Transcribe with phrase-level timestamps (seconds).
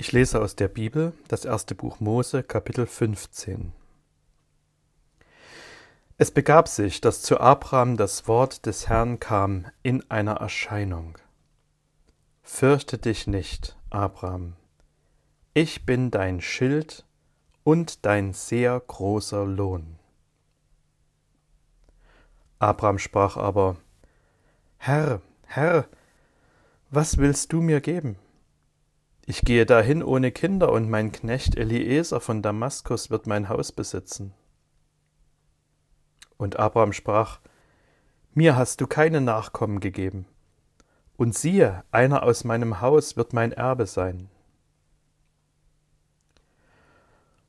[0.00, 3.74] Ich lese aus der Bibel das erste Buch Mose, Kapitel 15.
[6.16, 11.18] Es begab sich, dass zu Abraham das Wort des Herrn kam in einer Erscheinung.
[12.42, 14.56] Fürchte dich nicht, Abraham,
[15.52, 17.04] ich bin dein Schild
[17.62, 19.98] und dein sehr großer Lohn.
[22.58, 23.76] Abraham sprach aber,
[24.78, 25.86] Herr, Herr,
[26.88, 28.16] was willst du mir geben?
[29.30, 34.34] Ich gehe dahin ohne Kinder, und mein Knecht Eliezer von Damaskus wird mein Haus besitzen.
[36.36, 37.38] Und Abraham sprach,
[38.34, 40.26] Mir hast du keine Nachkommen gegeben,
[41.16, 44.28] und siehe, einer aus meinem Haus wird mein Erbe sein.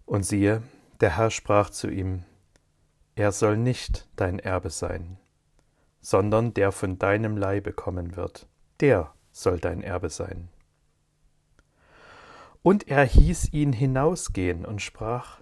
[0.05, 0.61] Und siehe,
[0.99, 2.25] der Herr sprach zu ihm,
[3.15, 5.17] Er soll nicht dein Erbe sein,
[5.99, 8.45] sondern der von deinem Leibe kommen wird,
[8.81, 10.49] der soll dein Erbe sein.
[12.63, 15.41] Und er hieß ihn hinausgehen und sprach,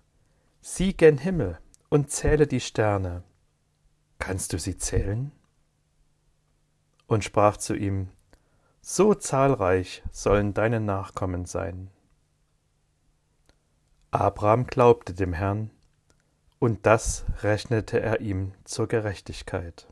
[0.62, 3.24] Sieh gen Himmel und zähle die Sterne.
[4.20, 5.32] Kannst du sie zählen?
[7.08, 8.10] Und sprach zu ihm,
[8.82, 11.90] So zahlreich sollen deine Nachkommen sein.
[14.12, 15.72] Abraham glaubte dem Herrn,
[16.58, 19.88] und das rechnete er ihm zur Gerechtigkeit.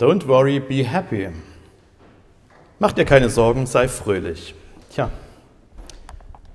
[0.00, 1.28] Don't worry, be happy.
[2.78, 4.54] Mach dir keine Sorgen, sei fröhlich.
[4.88, 5.10] Tja,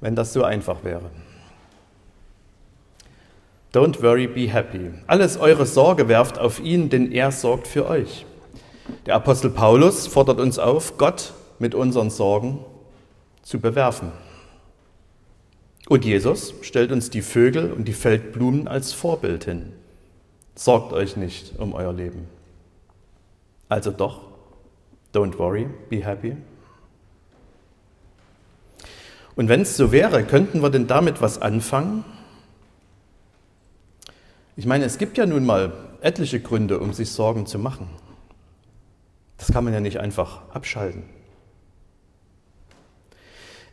[0.01, 1.11] wenn das so einfach wäre.
[3.71, 4.89] Don't worry, be happy.
[5.05, 8.25] Alles eure Sorge werft auf ihn, denn er sorgt für euch.
[9.05, 12.65] Der Apostel Paulus fordert uns auf, Gott mit unseren Sorgen
[13.43, 14.11] zu bewerfen.
[15.87, 19.71] Und Jesus stellt uns die Vögel und die Feldblumen als Vorbild hin.
[20.55, 22.34] Sorgt euch nicht um euer Leben.
[23.69, 24.21] Also doch,
[25.13, 26.35] don't worry, be happy.
[29.35, 32.05] Und wenn es so wäre, könnten wir denn damit was anfangen?
[34.55, 37.89] Ich meine, es gibt ja nun mal etliche Gründe, um sich Sorgen zu machen.
[39.37, 41.03] Das kann man ja nicht einfach abschalten.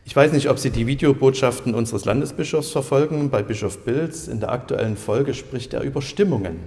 [0.05, 3.29] Ich weiß nicht, ob Sie die Videobotschaften unseres Landesbischofs verfolgen.
[3.29, 6.59] Bei Bischof Bilz in der aktuellen Folge spricht er über Stimmungen.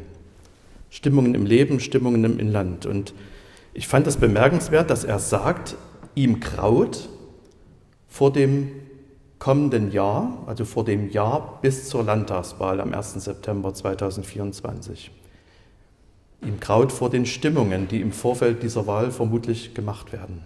[0.90, 2.86] Stimmungen im Leben, Stimmungen im Inland.
[2.86, 3.14] Und
[3.74, 5.76] ich fand es bemerkenswert, dass er sagt,
[6.14, 7.08] ihm graut
[8.08, 8.70] vor dem
[9.38, 13.14] kommenden Jahr, also vor dem Jahr bis zur Landtagswahl am 1.
[13.24, 15.10] September 2024.
[16.42, 20.42] Ihm graut vor den Stimmungen, die im Vorfeld dieser Wahl vermutlich gemacht werden.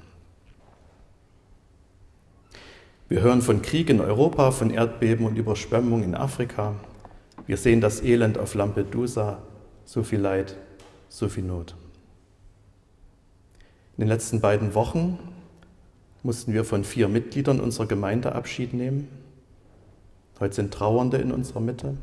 [3.08, 6.74] Wir hören von Krieg in Europa, von Erdbeben und Überschwemmung in Afrika.
[7.46, 9.38] Wir sehen das Elend auf Lampedusa,
[9.90, 10.54] so viel Leid,
[11.08, 11.74] so viel Not.
[13.96, 15.18] In den letzten beiden Wochen
[16.22, 19.08] mussten wir von vier Mitgliedern unserer Gemeinde Abschied nehmen.
[20.38, 21.96] Heute sind Trauernde in unserer Mitte.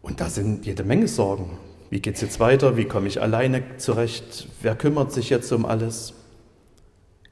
[0.00, 1.58] Und da sind jede Menge Sorgen.
[1.90, 2.78] Wie geht es jetzt weiter?
[2.78, 4.48] Wie komme ich alleine zurecht?
[4.62, 6.14] Wer kümmert sich jetzt um alles?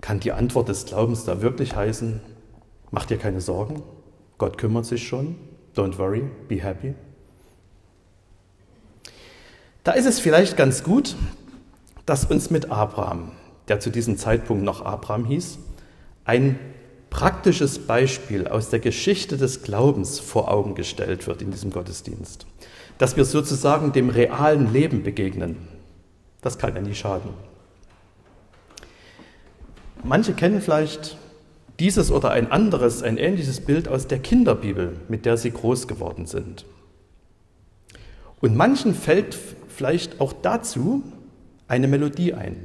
[0.02, 2.20] Kann die Antwort des Glaubens da wirklich heißen,
[2.90, 3.82] mach dir keine Sorgen,
[4.36, 5.36] Gott kümmert sich schon,
[5.74, 6.94] don't worry, be happy?
[9.88, 11.16] Da ist es vielleicht ganz gut,
[12.04, 13.32] dass uns mit Abraham
[13.68, 15.58] der zu diesem Zeitpunkt noch Abraham hieß,
[16.26, 16.58] ein
[17.08, 22.44] praktisches Beispiel aus der Geschichte des Glaubens vor Augen gestellt wird in diesem Gottesdienst.
[22.98, 25.56] Dass wir sozusagen dem realen Leben begegnen.
[26.42, 27.30] Das kann ja nie schaden.
[30.04, 31.16] Manche kennen vielleicht
[31.80, 36.26] Dieses oder ein anderes, ein ähnliches Bild aus der Kinderbibel, mit der sie groß geworden
[36.26, 36.66] sind.
[38.42, 39.36] Und manchen fällt
[39.78, 41.04] vielleicht auch dazu
[41.68, 42.56] eine Melodie ein.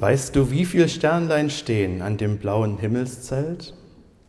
[0.00, 3.74] Weißt du, wie viele Sternlein stehen an dem blauen Himmelszelt?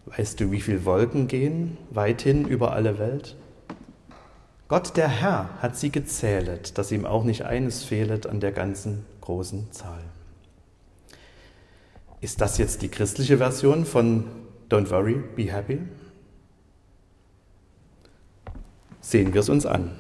[0.06, 3.38] Weißt du, wie viele Wolken gehen weithin über alle Welt?
[4.68, 9.06] Gott der Herr hat sie gezählet, dass ihm auch nicht eines fehlet an der ganzen
[9.22, 10.04] großen Zahl.
[12.20, 14.26] Ist das jetzt die christliche Version von
[14.70, 15.80] Don't Worry, Be Happy?
[19.00, 19.92] Sehen wir es uns an.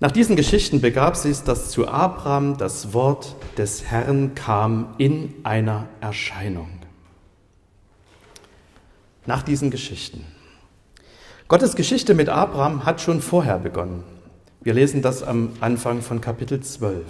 [0.00, 5.88] Nach diesen Geschichten begab sich, dass zu Abraham das Wort des Herrn kam in einer
[6.00, 6.68] Erscheinung.
[9.26, 10.24] Nach diesen Geschichten.
[11.48, 14.04] Gottes Geschichte mit Abraham hat schon vorher begonnen.
[14.60, 17.02] Wir lesen das am Anfang von Kapitel 12.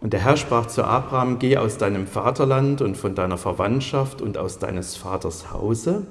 [0.00, 4.36] Und der Herr sprach zu Abraham, geh aus deinem Vaterland und von deiner Verwandtschaft und
[4.36, 6.06] aus deines Vaters Hause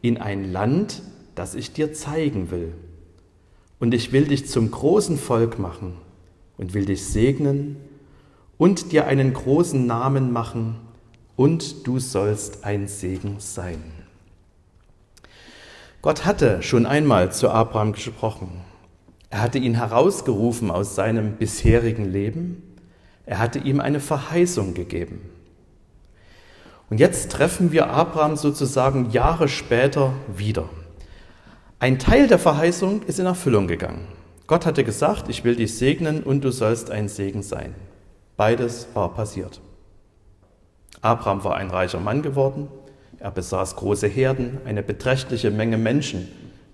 [0.00, 1.02] in ein Land,
[1.34, 2.72] das ich dir zeigen will
[3.80, 5.94] und ich will dich zum großen Volk machen
[6.56, 7.76] und will dich segnen
[8.56, 10.76] und dir einen großen Namen machen
[11.36, 13.82] und du sollst ein Segen sein.
[16.02, 18.48] Gott hatte schon einmal zu Abraham gesprochen.
[19.30, 22.62] Er hatte ihn herausgerufen aus seinem bisherigen Leben.
[23.26, 25.20] Er hatte ihm eine Verheißung gegeben.
[26.88, 30.68] Und jetzt treffen wir Abraham sozusagen Jahre später wieder.
[31.80, 34.08] Ein Teil der Verheißung ist in Erfüllung gegangen.
[34.48, 37.72] Gott hatte gesagt, ich will dich segnen und du sollst ein Segen sein.
[38.36, 39.60] Beides war passiert.
[41.02, 42.66] Abraham war ein reicher Mann geworden,
[43.20, 46.26] er besaß große Herden, eine beträchtliche Menge Menschen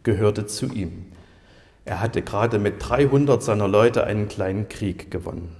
[0.04, 1.12] gehörte zu ihm.
[1.84, 5.54] Er hatte gerade mit 300 seiner Leute einen kleinen Krieg gewonnen.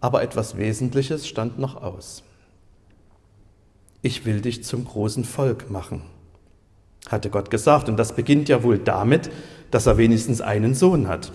[0.00, 2.22] Aber etwas Wesentliches stand noch aus.
[4.00, 6.02] Ich will dich zum großen Volk machen
[7.08, 7.88] hatte Gott gesagt.
[7.88, 9.30] Und das beginnt ja wohl damit,
[9.70, 11.32] dass er wenigstens einen Sohn hat.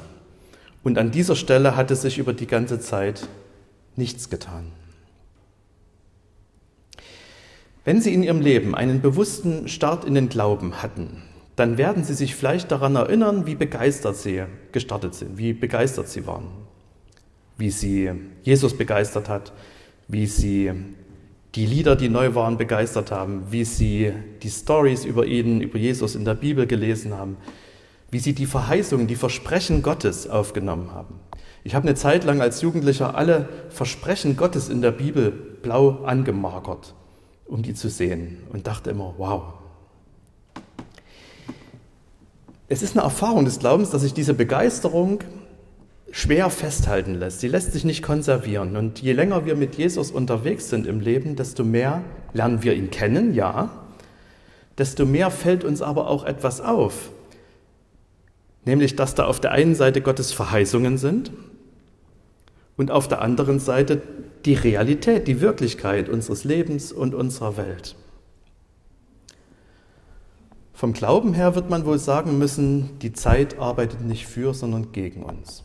[0.84, 3.28] Und an dieser Stelle hatte sich über die ganze Zeit
[3.96, 4.72] nichts getan.
[7.84, 11.24] Wenn Sie in Ihrem Leben einen bewussten Start in den Glauben hatten,
[11.56, 16.26] dann werden Sie sich vielleicht daran erinnern, wie begeistert Sie gestartet sind, wie begeistert Sie
[16.28, 16.48] waren,
[17.58, 18.12] wie Sie
[18.44, 19.52] Jesus begeistert hat,
[20.08, 20.72] wie Sie
[21.56, 26.16] die Lieder, die neu waren, begeistert haben, wie sie die Stories über ihn, über Jesus
[26.16, 27.38] in der Bibel gelesen haben,
[28.10, 31.20] wie sie die Verheißungen, die Versprechen Gottes aufgenommen haben.
[31.64, 36.96] Ich habe eine Zeit lang als Jugendlicher alle Versprechen Gottes in der Bibel blau angemarkert,
[37.46, 39.44] um die zu sehen und dachte immer, wow.
[42.68, 45.20] Es ist eine Erfahrung des Glaubens, dass ich diese Begeisterung
[46.12, 47.40] schwer festhalten lässt.
[47.40, 48.76] Sie lässt sich nicht konservieren.
[48.76, 52.04] Und je länger wir mit Jesus unterwegs sind im Leben, desto mehr
[52.34, 53.70] lernen wir ihn kennen, ja.
[54.78, 57.12] Desto mehr fällt uns aber auch etwas auf.
[58.66, 61.32] Nämlich, dass da auf der einen Seite Gottes Verheißungen sind
[62.78, 64.02] und auf der anderen Seite
[64.46, 67.96] die Realität, die Wirklichkeit unseres Lebens und unserer Welt.
[70.74, 75.24] Vom Glauben her wird man wohl sagen müssen, die Zeit arbeitet nicht für, sondern gegen
[75.24, 75.64] uns.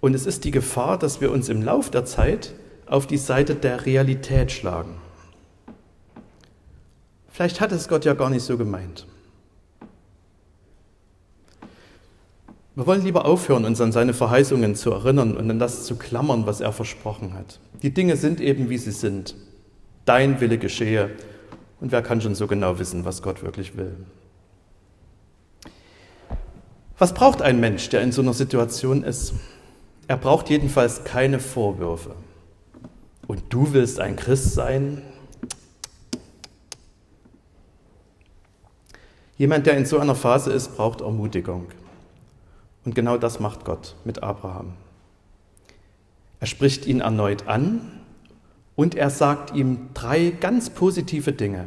[0.00, 2.54] Und es ist die Gefahr, dass wir uns im Lauf der Zeit
[2.86, 4.94] auf die Seite der Realität schlagen.
[7.28, 9.06] Vielleicht hat es Gott ja gar nicht so gemeint.
[12.74, 16.46] Wir wollen lieber aufhören, uns an seine Verheißungen zu erinnern und an das zu klammern,
[16.46, 17.58] was er versprochen hat.
[17.82, 19.34] Die Dinge sind eben, wie sie sind.
[20.04, 21.10] Dein Wille geschehe.
[21.80, 23.96] Und wer kann schon so genau wissen, was Gott wirklich will?
[26.98, 29.34] Was braucht ein Mensch, der in so einer Situation ist?
[30.08, 32.16] Er braucht jedenfalls keine Vorwürfe.
[33.26, 35.02] Und du willst ein Christ sein?
[39.36, 41.66] Jemand, der in so einer Phase ist, braucht Ermutigung.
[42.84, 44.72] Und genau das macht Gott mit Abraham.
[46.40, 48.00] Er spricht ihn erneut an
[48.76, 51.66] Und er sagt ihm drei ganz positive Dinge.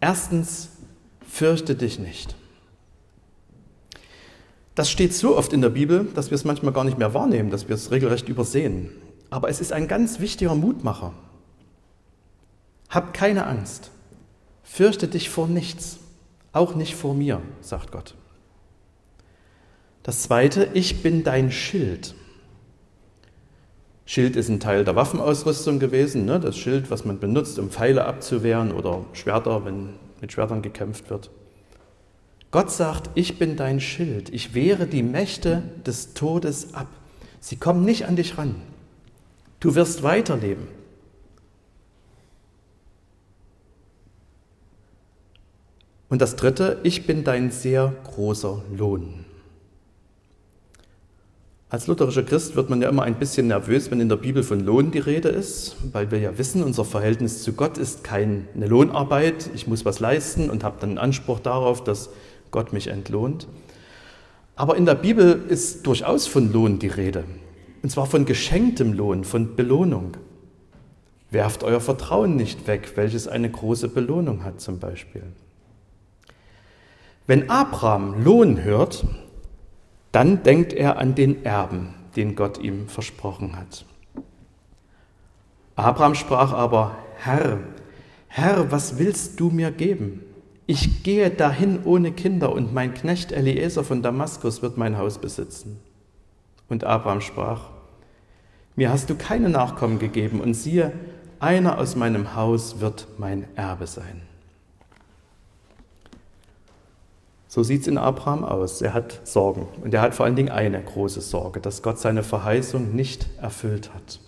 [0.00, 0.70] Erstens,
[1.26, 2.34] fürchte dich nicht.
[4.80, 7.50] Das steht so oft in der Bibel, dass wir es manchmal gar nicht mehr wahrnehmen,
[7.50, 8.88] dass wir es regelrecht übersehen.
[9.28, 11.12] Aber es ist ein ganz wichtiger Mutmacher.
[12.88, 13.90] Hab keine Angst.
[14.62, 15.98] Fürchte dich vor nichts,
[16.54, 18.14] auch nicht vor mir, sagt Gott.
[20.02, 22.14] Das zweite, ich bin dein Schild.
[24.06, 26.40] Schild ist ein Teil der Waffenausrüstung gewesen, ne?
[26.40, 29.90] das Schild, was man benutzt, um Pfeile abzuwehren oder Schwerter, wenn
[30.22, 31.28] mit Schwertern gekämpft wird.
[32.50, 36.88] Gott sagt, ich bin dein Schild, ich wehre die Mächte des Todes ab.
[37.38, 38.56] Sie kommen nicht an dich ran.
[39.60, 40.66] Du wirst weiterleben.
[46.08, 49.24] Und das Dritte, ich bin dein sehr großer Lohn.
[51.68, 54.58] Als lutherischer Christ wird man ja immer ein bisschen nervös, wenn in der Bibel von
[54.58, 59.50] Lohn die Rede ist, weil wir ja wissen, unser Verhältnis zu Gott ist keine Lohnarbeit.
[59.54, 62.10] Ich muss was leisten und habe dann einen Anspruch darauf, dass
[62.50, 63.46] Gott mich entlohnt.
[64.56, 67.24] Aber in der Bibel ist durchaus von Lohn die Rede.
[67.82, 70.16] Und zwar von geschenktem Lohn, von Belohnung.
[71.30, 75.22] Werft euer Vertrauen nicht weg, welches eine große Belohnung hat zum Beispiel.
[77.26, 79.04] Wenn Abraham Lohn hört,
[80.12, 83.84] dann denkt er an den Erben, den Gott ihm versprochen hat.
[85.76, 87.60] Abraham sprach aber, Herr,
[88.26, 90.22] Herr, was willst du mir geben?
[90.70, 95.80] Ich gehe dahin ohne Kinder und mein Knecht Eliezer von Damaskus wird mein Haus besitzen.
[96.68, 97.70] Und Abraham sprach,
[98.76, 100.92] mir hast du keine Nachkommen gegeben und siehe,
[101.40, 104.22] einer aus meinem Haus wird mein Erbe sein.
[107.48, 108.80] So sieht es in Abraham aus.
[108.80, 109.66] Er hat Sorgen.
[109.82, 113.92] Und er hat vor allen Dingen eine große Sorge, dass Gott seine Verheißung nicht erfüllt
[113.92, 114.20] hat.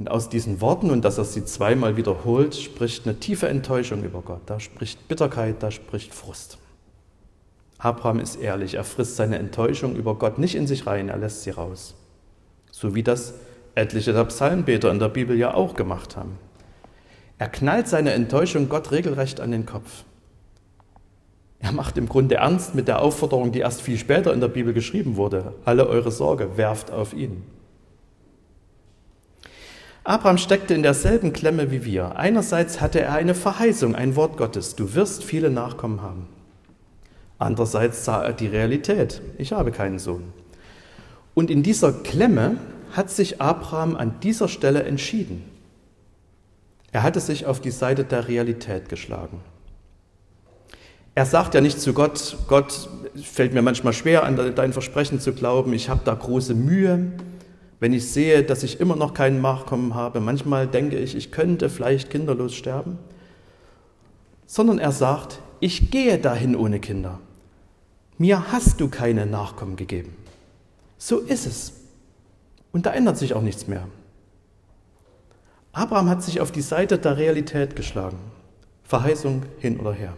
[0.00, 4.22] Und aus diesen Worten und dass er sie zweimal wiederholt, spricht eine tiefe Enttäuschung über
[4.22, 4.40] Gott.
[4.46, 6.56] Da spricht Bitterkeit, da spricht Frust.
[7.76, 11.42] Abraham ist ehrlich, er frisst seine Enttäuschung über Gott nicht in sich rein, er lässt
[11.42, 11.94] sie raus.
[12.70, 13.34] So wie das
[13.74, 16.38] etliche der Psalmbeter in der Bibel ja auch gemacht haben.
[17.36, 20.04] Er knallt seine Enttäuschung Gott regelrecht an den Kopf.
[21.58, 24.72] Er macht im Grunde ernst mit der Aufforderung, die erst viel später in der Bibel
[24.72, 25.52] geschrieben wurde.
[25.66, 27.42] Alle eure Sorge werft auf ihn.
[30.04, 32.16] Abraham steckte in derselben Klemme wie wir.
[32.16, 36.26] Einerseits hatte er eine Verheißung, ein Wort Gottes, du wirst viele Nachkommen haben.
[37.38, 40.32] Andererseits sah er die Realität, ich habe keinen Sohn.
[41.34, 42.56] Und in dieser Klemme
[42.92, 45.44] hat sich Abraham an dieser Stelle entschieden.
[46.92, 49.40] Er hatte sich auf die Seite der Realität geschlagen.
[51.14, 52.88] Er sagt ja nicht zu Gott, Gott,
[53.22, 57.12] fällt mir manchmal schwer, an dein Versprechen zu glauben, ich habe da große Mühe,
[57.80, 60.20] wenn ich sehe, dass ich immer noch keinen Nachkommen habe.
[60.20, 62.98] Manchmal denke ich, ich könnte vielleicht kinderlos sterben.
[64.46, 67.20] Sondern er sagt, ich gehe dahin ohne Kinder.
[68.18, 70.14] Mir hast du keine Nachkommen gegeben.
[70.98, 71.72] So ist es.
[72.70, 73.88] Und da ändert sich auch nichts mehr.
[75.72, 78.18] Abraham hat sich auf die Seite der Realität geschlagen.
[78.84, 80.14] Verheißung hin oder her.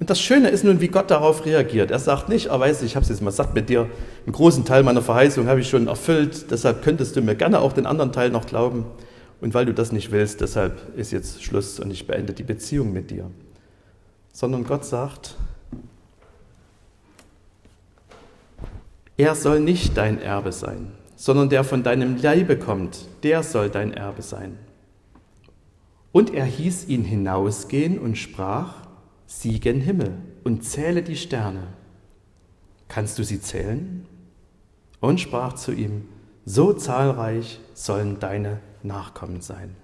[0.00, 1.90] Und das Schöne ist nun, wie Gott darauf reagiert.
[1.90, 3.88] Er sagt nicht, er oh, weiß, ich habe es jetzt mal satt mit dir,
[4.24, 7.74] einen großen Teil meiner Verheißung habe ich schon erfüllt, deshalb könntest du mir gerne auch
[7.74, 8.86] den anderen Teil noch glauben.
[9.42, 12.94] Und weil du das nicht willst, deshalb ist jetzt Schluss und ich beende die Beziehung
[12.94, 13.30] mit dir.
[14.32, 15.36] Sondern Gott sagt,
[19.18, 23.92] er soll nicht dein Erbe sein, sondern der von deinem Leibe kommt, der soll dein
[23.92, 24.58] Erbe sein.
[26.10, 28.89] Und er hieß ihn hinausgehen und sprach,
[29.30, 31.68] sieh gen Himmel und zähle die Sterne.
[32.88, 34.04] Kannst du sie zählen?
[34.98, 36.08] Und sprach zu ihm,
[36.44, 39.76] so zahlreich sollen deine Nachkommen sein.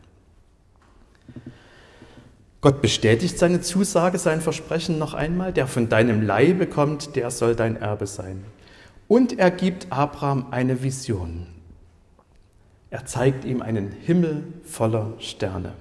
[2.61, 7.55] Gott bestätigt seine Zusage, sein Versprechen noch einmal, der von deinem Leibe kommt, der soll
[7.55, 8.45] dein Erbe sein.
[9.07, 11.47] Und er gibt Abraham eine Vision.
[12.91, 15.75] Er zeigt ihm einen Himmel voller Sterne.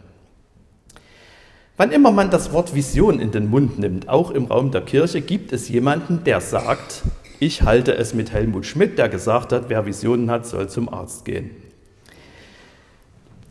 [1.78, 5.20] Wann immer man das Wort Vision in den Mund nimmt, auch im Raum der Kirche,
[5.20, 7.04] gibt es jemanden, der sagt,
[7.42, 11.26] ich halte es mit Helmut Schmidt, der gesagt hat, wer Visionen hat, soll zum Arzt
[11.26, 11.50] gehen.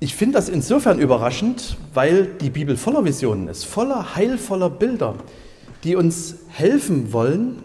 [0.01, 5.17] Ich finde das insofern überraschend, weil die Bibel voller Visionen ist, voller heilvoller Bilder,
[5.83, 7.63] die uns helfen wollen,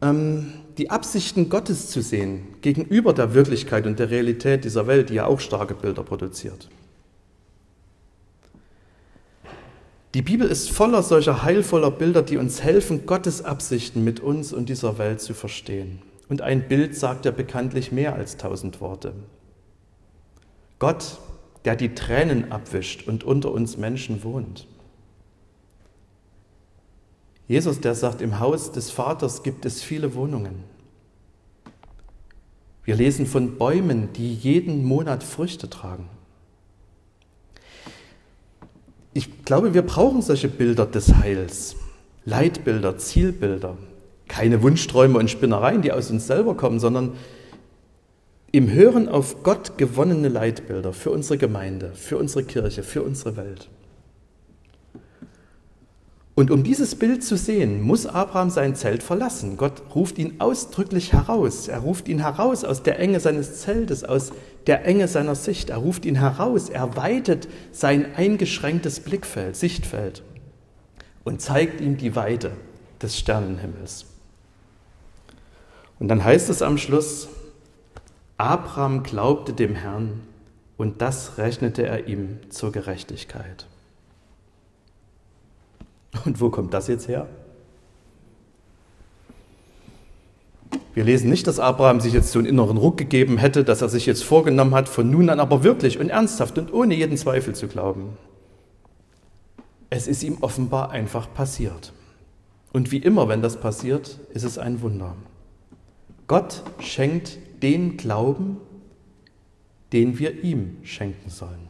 [0.00, 5.14] ähm, die Absichten Gottes zu sehen gegenüber der Wirklichkeit und der Realität dieser Welt, die
[5.14, 6.68] ja auch starke Bilder produziert.
[10.14, 14.68] Die Bibel ist voller solcher heilvoller Bilder, die uns helfen, Gottes Absichten mit uns und
[14.70, 16.00] dieser Welt zu verstehen.
[16.28, 19.12] Und ein Bild sagt ja bekanntlich mehr als tausend Worte.
[20.78, 21.18] Gott,
[21.64, 24.66] der die Tränen abwischt und unter uns Menschen wohnt.
[27.46, 30.64] Jesus, der sagt, im Haus des Vaters gibt es viele Wohnungen.
[32.84, 36.08] Wir lesen von Bäumen, die jeden Monat Früchte tragen.
[39.18, 41.74] Ich glaube, wir brauchen solche Bilder des Heils,
[42.24, 43.76] Leitbilder, Zielbilder,
[44.28, 47.14] keine Wunschträume und Spinnereien, die aus uns selber kommen, sondern
[48.52, 53.68] im Hören auf Gott gewonnene Leitbilder für unsere Gemeinde, für unsere Kirche, für unsere Welt.
[56.38, 59.56] Und um dieses Bild zu sehen, muss Abraham sein Zelt verlassen.
[59.56, 61.66] Gott ruft ihn ausdrücklich heraus.
[61.66, 64.30] Er ruft ihn heraus aus der Enge seines Zeltes, aus
[64.68, 65.70] der Enge seiner Sicht.
[65.70, 66.68] Er ruft ihn heraus.
[66.68, 70.22] Er weitet sein eingeschränktes Blickfeld, Sichtfeld
[71.24, 72.52] und zeigt ihm die Weite
[73.02, 74.06] des Sternenhimmels.
[75.98, 77.26] Und dann heißt es am Schluss,
[78.36, 80.20] Abraham glaubte dem Herrn
[80.76, 83.66] und das rechnete er ihm zur Gerechtigkeit.
[86.24, 87.28] Und wo kommt das jetzt her?
[90.94, 93.88] Wir lesen nicht, dass Abraham sich jetzt so einen inneren Ruck gegeben hätte, dass er
[93.88, 97.54] sich jetzt vorgenommen hat, von nun an aber wirklich und ernsthaft und ohne jeden Zweifel
[97.54, 98.16] zu glauben.
[99.90, 101.92] Es ist ihm offenbar einfach passiert.
[102.72, 105.14] Und wie immer, wenn das passiert, ist es ein Wunder.
[106.26, 108.58] Gott schenkt den Glauben,
[109.92, 111.68] den wir ihm schenken sollen.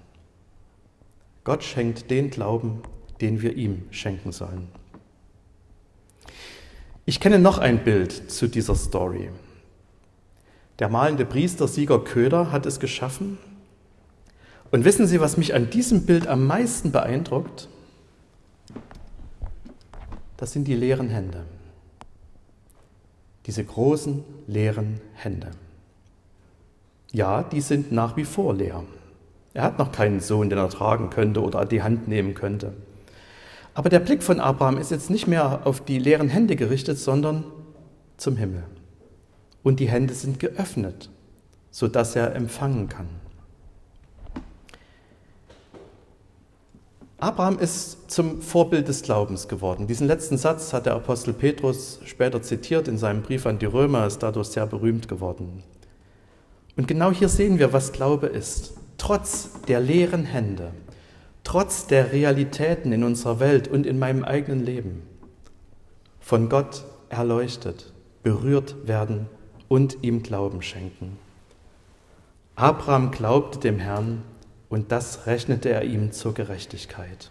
[1.45, 2.83] Gott schenkt den Glauben,
[3.21, 4.69] den wir ihm schenken sollen.
[7.07, 9.31] Ich kenne noch ein Bild zu dieser Story.
[10.79, 13.39] Der malende Priester Sieger Köder hat es geschaffen.
[14.71, 17.69] Und wissen Sie, was mich an diesem Bild am meisten beeindruckt?
[20.37, 21.45] Das sind die leeren Hände.
[23.47, 25.51] Diese großen, leeren Hände.
[27.11, 28.85] Ja, die sind nach wie vor leer.
[29.55, 32.75] Er hat noch keinen Sohn, den er tragen könnte oder die Hand nehmen könnte.
[33.79, 37.45] Aber der Blick von Abraham ist jetzt nicht mehr auf die leeren Hände gerichtet, sondern
[38.17, 38.65] zum Himmel.
[39.63, 41.11] Und die Hände sind geöffnet,
[41.71, 43.07] sodass er empfangen kann.
[47.19, 49.87] Abraham ist zum Vorbild des Glaubens geworden.
[49.87, 54.09] Diesen letzten Satz hat der Apostel Petrus später zitiert in seinem Brief an die Römer,
[54.09, 55.63] ist dadurch sehr berühmt geworden.
[56.77, 58.73] Und genau hier sehen wir, was Glaube ist.
[58.97, 60.73] Trotz der leeren Hände,
[61.49, 65.03] trotz der Realitäten in unserer Welt und in meinem eigenen Leben
[66.21, 67.91] von Gott erleuchtet,
[68.23, 69.29] berührt werden
[69.67, 71.17] und ihm Glauben schenken.
[72.55, 74.25] Abraham glaubte dem Herrn
[74.69, 77.31] und das rechnete er ihm zur Gerechtigkeit.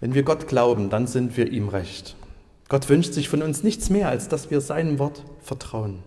[0.00, 2.16] Wenn wir Gott glauben, dann sind wir ihm recht.
[2.70, 6.02] Gott wünscht sich von uns nichts mehr, als dass wir seinem Wort vertrauen.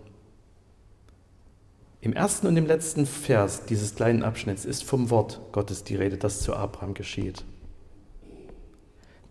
[2.04, 6.18] Im ersten und im letzten Vers dieses kleinen Abschnitts ist vom Wort Gottes die Rede,
[6.18, 7.46] das zu Abraham geschieht.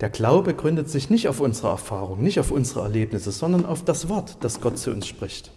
[0.02, 4.10] Der Glaube gründet sich nicht auf unsere Erfahrung, nicht auf unsere Erlebnisse, sondern auf das
[4.10, 5.52] Wort, das Gott zu uns spricht.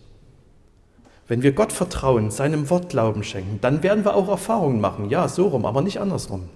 [1.26, 5.08] Wenn wir Gott vertrauen, seinem Wort Glauben schenken, dann werden wir auch Erfahrungen machen.
[5.08, 6.50] Ja, so rum, aber nicht andersrum.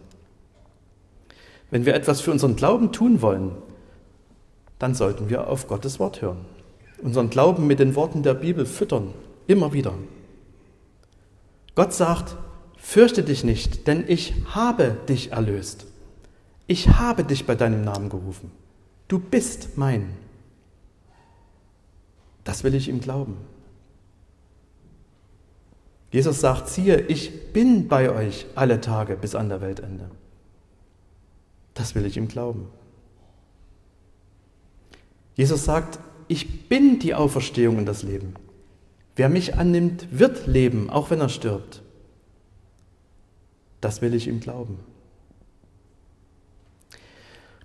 [1.71, 3.53] Wenn wir etwas für unseren Glauben tun wollen,
[4.79, 6.45] dann sollten wir auf Gottes Wort hören.
[7.03, 9.15] Unseren Glauben mit den Worten der Bibel füttern,
[9.47, 9.95] immer wieder.
[11.75, 12.37] Gott sagt,
[12.77, 15.87] fürchte dich nicht, denn ich habe dich erlöst.
[16.67, 18.51] Ich habe dich bei deinem Namen gerufen.
[19.09, 20.11] Du bist mein.
[22.45, 23.37] Das will ich ihm glauben.
[26.13, 30.11] Jesus sagt, siehe, ich bin bei euch alle Tage bis an der Weltende.
[31.75, 32.69] Das will ich ihm glauben.
[35.37, 38.35] Jesus sagt, ich bin die Auferstehung und das Leben.
[39.21, 41.83] Wer mich annimmt, wird leben, auch wenn er stirbt.
[43.83, 44.79] Das will ich ihm glauben.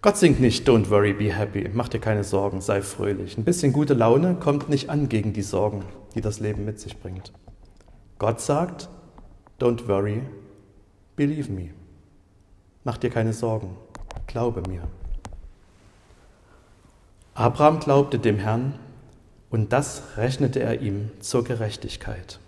[0.01, 3.37] Gott singt nicht, don't worry, be happy, mach dir keine Sorgen, sei fröhlich.
[3.37, 6.97] Ein bisschen gute Laune kommt nicht an gegen die Sorgen, die das Leben mit sich
[6.97, 7.31] bringt.
[8.19, 8.89] Gott sagt,
[9.57, 10.23] don't worry,
[11.15, 11.69] believe me.
[12.83, 13.77] Mach dir keine Sorgen,
[14.27, 14.89] glaube mir.
[17.33, 18.77] Abraham glaubte dem Herrn
[19.55, 22.41] und das rechnete er ihm zur Gerechtigkeit.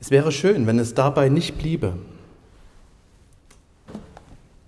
[0.00, 1.96] Es wäre schön, wenn es dabei nicht bliebe.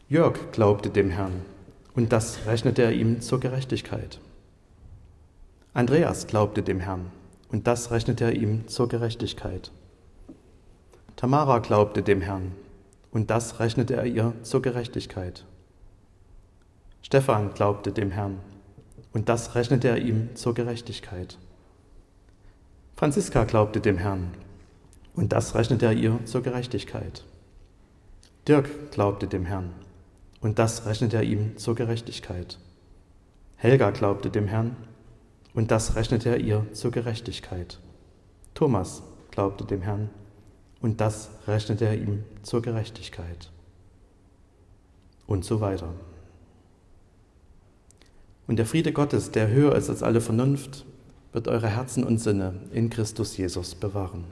[0.08, 1.42] Jörg glaubte dem Herrn
[1.96, 4.20] und das rechnete er ihm zur Gerechtigkeit.
[5.74, 7.10] Andreas glaubte dem Herrn
[7.50, 9.72] und das rechnete er ihm zur Gerechtigkeit.
[11.16, 12.52] Tamara glaubte dem Herrn
[13.10, 15.44] und das rechnete er ihr zur Gerechtigkeit.
[17.02, 18.38] Stephan glaubte dem Herrn
[19.12, 21.38] und das rechnete er ihm zur Gerechtigkeit.
[22.96, 24.32] Franziska glaubte dem Herrn,
[25.14, 27.24] und das rechnete er ihr zur Gerechtigkeit.
[28.48, 29.72] Dirk glaubte dem Herrn,
[30.40, 32.58] und das rechnete er ihm zur Gerechtigkeit.
[33.56, 34.76] Helga glaubte dem Herrn,
[35.54, 37.78] und das rechnete er ihr zur Gerechtigkeit.
[38.54, 40.10] Thomas glaubte dem Herrn,
[40.80, 43.50] und das rechnete er ihm zur Gerechtigkeit.
[45.26, 45.94] Und so weiter.
[48.52, 50.84] Und der Friede Gottes, der höher ist als alle Vernunft,
[51.32, 54.24] wird eure Herzen und Sinne in Christus Jesus bewahren.